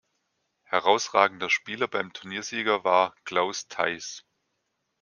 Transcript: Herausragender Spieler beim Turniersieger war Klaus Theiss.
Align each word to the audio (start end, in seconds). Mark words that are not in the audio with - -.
Herausragender 0.63 1.51
Spieler 1.51 1.87
beim 1.87 2.11
Turniersieger 2.11 2.83
war 2.83 3.13
Klaus 3.23 3.67
Theiss. 3.67 4.25